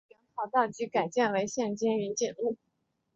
[0.09, 2.57] 原跑道即改建为现今云锦路。